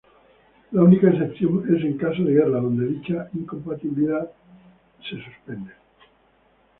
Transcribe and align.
La 0.71 0.81
única 0.81 1.11
excepción 1.11 1.61
es 1.77 1.83
en 1.83 1.95
caso 1.95 2.23
de 2.23 2.33
guerra 2.33 2.59
donde 2.59 2.87
dicha 2.87 3.29
incompatibilidad 3.35 4.31
es 4.99 5.09
suspendida. 5.23 5.77